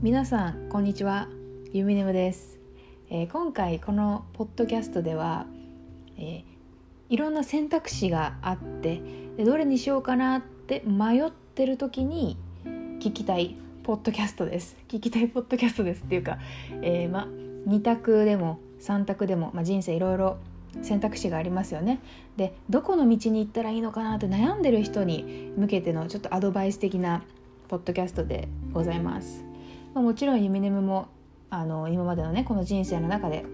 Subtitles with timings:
[0.00, 1.26] 皆さんこんにちは。
[1.72, 2.60] ゆみねむです、
[3.10, 5.46] えー、今回このポッドキャストでは、
[6.16, 6.44] えー、
[7.08, 9.02] いろんな選択肢があって
[9.44, 12.38] どれにしようかなって迷ってる時に
[13.00, 14.76] 聞きたいポッドキャストです。
[14.86, 16.38] 聞きたいポッドキャストですっていうか、
[16.80, 17.26] えー、ま
[17.66, 20.36] 2択でも3択でも、ま、人生いろいろ
[20.80, 21.98] 選択肢がありますよね。
[22.36, 27.24] でどこの道に行ったらいいのかなって悩んでる人に向けてのちょっとアドバイス的な
[27.66, 29.44] ポッドキャストでございます、
[29.94, 31.08] まあ、もちろんユミネムも
[31.50, 33.44] あの今までのねこの人生の中で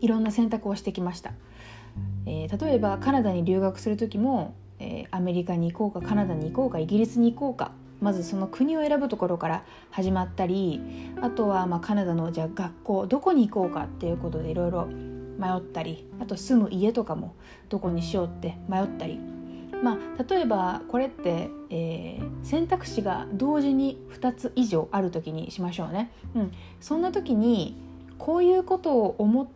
[0.00, 1.32] いろんな選択をしてきました、
[2.26, 10.80] えー、例えばカナダに留学する時も、えー、アメリカに行こうかカナダに行こうかイギリスに行こうかまずその国を選ぶところから始まったり
[11.20, 17.34] あとはまあカナダのじゃあ学校どこに行こうかっていうことでいろいろ迷ったりあと住む家とかも
[17.68, 19.20] どこにしようって迷ったり
[19.82, 26.10] まあ例えばこれって、えー、選択肢が同時に2つ以上ある時にしましょうね。
[26.34, 27.76] うん、そんな時に
[28.18, 29.46] こういうことを思っ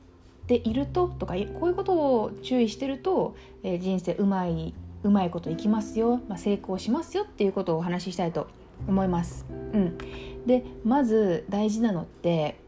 [0.46, 8.48] ているととかこういうことを注意してると、えー、人生うまいうまいこといきますよ、まあ、成功しますよっていうことをお話ししたいと
[8.88, 9.46] 思います。
[9.72, 9.98] うん、
[10.46, 12.58] でまず大事なのって、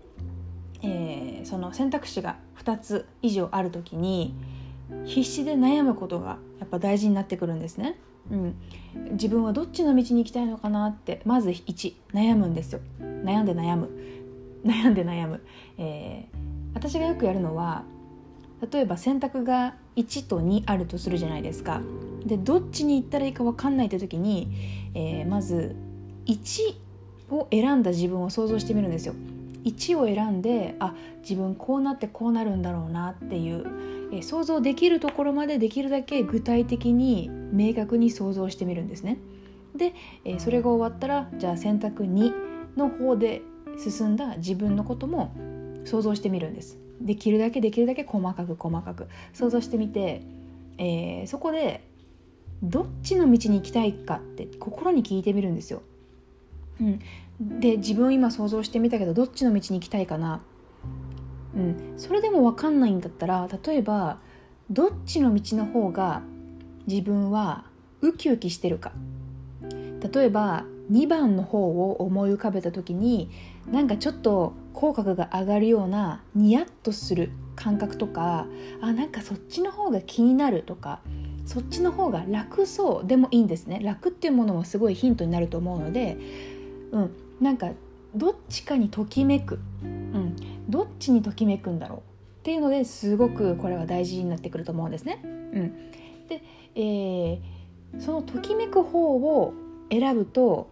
[0.82, 4.34] えー、その選択肢が2つ以上ある時に
[5.04, 7.98] 必死で悩むことがやっぱ大事になってくるんですね。
[8.30, 8.56] うん、
[9.12, 12.80] 自分はどっちの道に行きたいのかなってまず1悩むんですよ。
[13.00, 13.90] 悩んで悩む。
[14.66, 15.44] 悩んで悩む、
[15.78, 16.36] えー、
[16.74, 17.84] 私がよくやるのは
[18.72, 21.80] 例えば選択が1と2あるとするじゃないですか。
[22.24, 24.48] でどっちに行ったらいいか分かんないって時に、
[24.94, 25.76] えー、まず
[26.26, 26.74] 1
[27.30, 29.14] を選んだ自分を想像してみるんですよ。
[29.66, 33.66] 1を選んであ自分こうなってこうなるんだろうなっていう、
[34.12, 39.18] え、想像できるところまでできるだけ具体的に明確に想像してみるんですね。
[39.76, 39.92] で、
[40.24, 42.32] え、それが終わったらじゃあ選択2
[42.76, 43.42] の方で
[43.76, 45.34] 進んだ自分のことも
[45.84, 46.78] 想像してみるんです。
[47.00, 49.08] できるだけできるだけ細かく細かく。
[49.32, 50.22] 想像してみて、
[50.78, 51.82] えー、そこで
[52.62, 55.82] どっちの道に行きたいかって心に聞いてみるんですよ。
[56.80, 57.00] うん、
[57.40, 60.40] で自分今想像してみたけどどっちの道に行きたいかな、
[61.54, 64.18] うん、それでも分かんないんだったら例えば
[64.70, 66.22] どっちの道の方が
[66.86, 67.64] 自分は
[68.00, 68.92] ウキウキしてるか。
[70.12, 73.30] 例えば2番の方を思い浮かべた時に
[73.70, 78.46] なんかちょっと口角が上がるようなニヤッとする感覚とか
[78.80, 81.00] あなんかそっちの方が気になるとか
[81.44, 83.80] そっちの方が楽そうでもいいんですね。
[83.82, 86.18] 楽っていうものもすごいヒントになると思うので、
[86.92, 87.10] うん、
[87.40, 87.70] なんか
[88.14, 90.36] どっちかにときめく、うん、
[90.68, 92.02] どっちにときめくんだろうっ
[92.42, 95.20] ていうのですごくこれは大事になってくると思うんですね。
[95.24, 95.90] うん、
[96.28, 96.42] で、
[96.74, 97.40] えー、
[97.98, 99.52] そのときめく方を
[99.90, 100.70] 選ぶと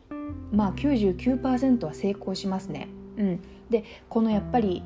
[0.52, 2.88] まあ99%は成功しますね。
[3.16, 4.82] うん、でこのやっぱり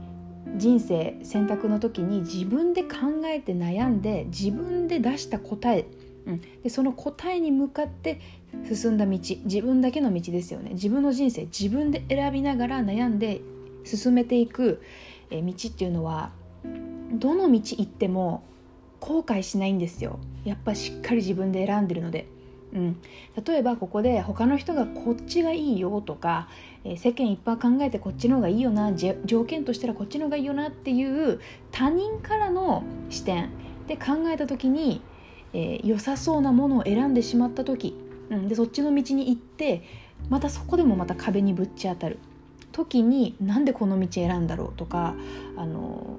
[0.56, 2.96] 人生選択の時に自分で考
[3.26, 5.86] えて悩んで自分で出した答え、
[6.26, 8.20] うん、でその答えに向かって
[8.66, 10.70] 進んだ道自分だけの道ですよね。
[10.72, 13.40] 自分の人生自分で選びながら悩んで
[13.84, 14.82] 進めていく
[15.30, 16.30] 道っていうのは
[17.12, 18.42] どの道行っても
[19.00, 20.18] 後悔しないんですよ。
[20.44, 22.26] やっぱしっかり自分で選んでるので。
[22.70, 23.00] うん、
[23.46, 26.48] 例えばここで他の人がこっちがいいよとか、
[26.84, 31.40] えー、世間いっぱい考えてこっちの方がいいよな条件としたらこっちの方がいいよなっていう
[31.72, 33.48] 他人からの視点
[33.86, 35.00] で考えた時に、
[35.54, 37.96] えー、良さそうなものを選んでしまった時、
[38.30, 39.82] うん、でそっちの道に行って
[40.28, 42.18] またそこでもまた壁にぶち当たる。
[42.72, 45.14] 時になんでこの道選んだろうとか、
[45.56, 46.18] あの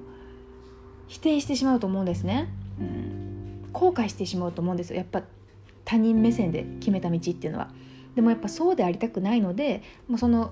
[1.08, 2.48] ー、否定してしまうと思うんですね。
[2.78, 4.96] うん、後悔してしまうと思うんですよ。
[4.96, 5.22] やっぱ
[5.84, 7.70] 他人目線で決めた道っていうのは。
[8.14, 10.50] でもやっぱそうでありたくないのでもうその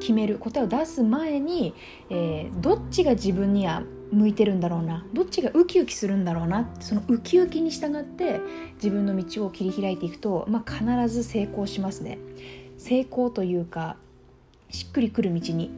[0.00, 1.74] 決める答えを出す前に、
[2.10, 3.82] えー、どっちが自分には
[4.14, 5.04] 向いてるんだろうな。
[5.12, 6.68] どっちがウキウキするんだろうな。
[6.80, 8.40] そのウキウキに従って
[8.76, 12.18] 自分の道を切り開いていくと、まあ、必ず成功しますね。
[12.78, 13.96] 成功というか
[14.70, 15.70] しっくりくる道に、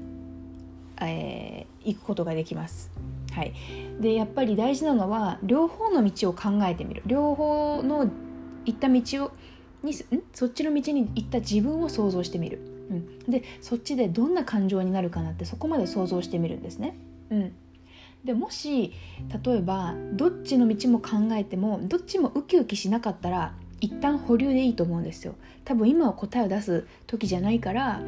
[1.00, 2.90] えー、行くことができます。
[3.32, 3.52] はい、
[4.00, 7.02] でやっぱり大事なのは両方の道を考えてみる。
[7.06, 8.10] 両方の
[8.64, 9.32] 行った道を
[9.82, 9.94] に
[10.32, 12.58] そっちの道に行った自分を想像してみる、
[12.90, 16.96] うん、でそっちでどんな感情になるかなってそこまで想像してみるんですね。
[17.30, 17.52] うん、
[18.24, 18.92] でもし
[19.44, 25.34] 例えばどっちの道も考えてもどっちもウキウキしなかったら一旦保留でいいと思うんですよ。
[25.64, 28.00] 多分今は答えを出す時じゃないから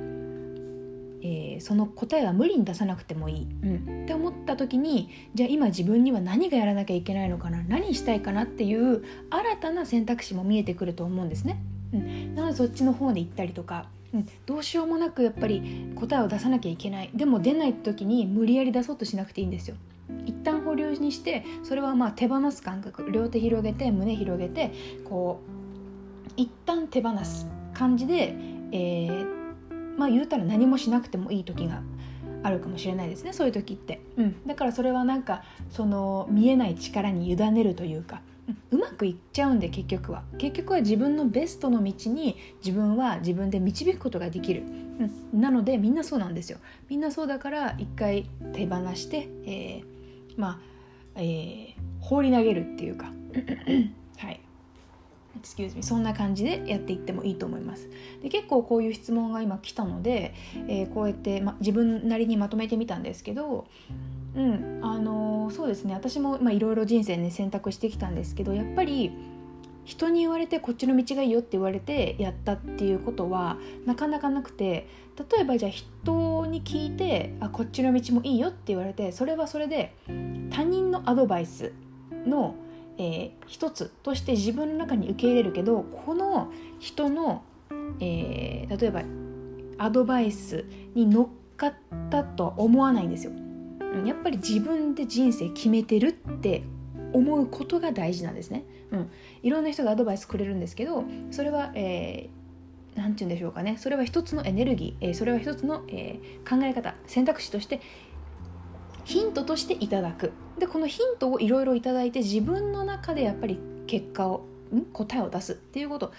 [1.20, 7.60] えー、その答えは無理に出さなくてもいい、うん、って思った時にじゃあ今自分には何がやらなきゃいけないのかな？
[7.64, 8.44] 何したいかな？
[8.44, 11.60] っていう新たな選択肢も見えてくると思うんですね。
[11.92, 17.10] うん、なのでそっちの方で行ったりとか、うん、どうしようもなくやっぱり答えを出さなきゃいけない。
[17.12, 19.74] でも出ない時に無理やり出そうとしなくていいんですよ
[20.26, 24.72] 一旦保留にしてそれはまあ手放す感覚両手広げて胸広げて
[25.04, 25.40] こ
[26.28, 28.34] う一旦手放す感じで、
[28.72, 29.26] えー、
[29.96, 31.82] まあ言うたら何もしなくてもいい時が
[32.42, 38.22] あるかもしれないですねそういう時って、うん、だからそれはなんかその見えない力に委ねるというか、
[38.70, 40.22] う、まくいっちゃうんで結局は。
[40.38, 44.62] 結局は自分のベストの道に自分は自分で導くことができる、
[45.32, 46.58] うん、なのでみんなそうなんですよ。
[46.88, 49.97] みんなそうだから一回手放して、えー、
[50.38, 50.58] まあ、
[51.16, 53.12] えー、放り投げるっていうか。
[54.16, 54.40] はい。
[55.40, 57.90] Excuse me そんな感じでやっていってもいいと思います。
[58.22, 60.34] で結構こういう質問が今来たので、
[60.66, 63.66] えー、こうやって、ま、自分なりにまとめてみたんですけど
[64.34, 65.94] うんあのー、そうですね。
[65.94, 69.12] 私もいろいろ人生ね選択してきたんですけどやっぱり
[69.88, 73.56] 人に言われてこっちの道がいいよって言われてやったっていうことは
[73.86, 74.86] なかなかなくて
[75.32, 79.94] 例えばじゃあ人に聞いてあこっちの道もいいよって言われてそれはそれで
[80.50, 81.72] 他人のアドバイス
[82.26, 82.54] の
[83.00, 87.44] えー、一つとして自分の中に受け入れるけどこの人の、
[88.00, 89.02] えー、例えば
[89.78, 90.64] アドバイス
[90.96, 91.74] に乗っかっ
[92.10, 93.32] たとは思わないんですよ。
[94.04, 96.62] やっぱり自分で人生決めてるって
[97.12, 98.64] 思うことが大事なんですね。
[98.90, 99.10] うん、
[99.42, 103.76] いろんな人がアドバイスくれるんですけどそれは、えー、て言うんでしょうかね。
[103.78, 106.94] それは一つのエネルギー、えー、それは一つの、えー、考え方。
[107.06, 107.80] 選択肢として
[109.04, 110.32] ヒントとしていただく。
[110.58, 114.44] でこのヒントをいろいろいただいて自分の中でやっぱり結果を
[114.74, 115.52] ん答えを出す。
[115.52, 116.12] っていうこと。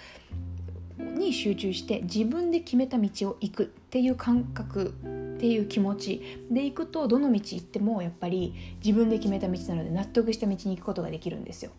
[0.98, 3.62] に集中して自分で決めた道を行く。
[3.64, 4.94] っていう感覚。
[5.40, 6.22] っていう気持ち。
[6.50, 8.52] で行くとどの道行ってもやっぱり
[8.84, 11.70] 自分で決めた道なので納得した道に行くことができるんですよ。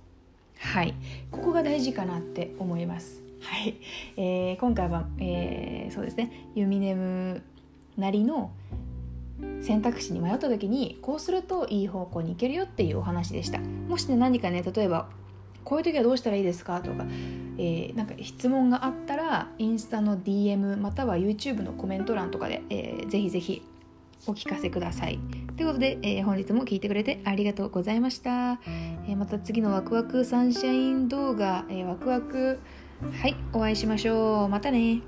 [0.57, 0.95] はい。
[1.29, 3.21] ここが大事かなって思います。
[3.41, 3.75] はい、
[4.17, 6.49] えー、今回は、えー、そうですね。
[6.55, 7.43] ユミネム
[7.97, 8.51] なりの
[9.61, 13.59] 選択肢に迷った時にこうするといい方向に行けるよっていうお話でした。
[13.59, 15.07] もしね何かね例えば
[15.63, 16.81] こういう時はどうしたらいいですか？
[16.81, 17.05] とか、
[17.57, 23.61] えー、なんか質問があったらインスタの DM または YouTube のコメント欄とかで、えー、ぜひぜひ
[24.27, 25.19] お聞かせください。
[25.57, 28.59] ということで、えー、本日も聞いてくれてありがとうございました。
[29.07, 32.59] えー、また次のワクワクサンシャイン動画、えー、ワクワク
[33.21, 34.49] はいお会いしましょう。
[34.49, 35.01] またね。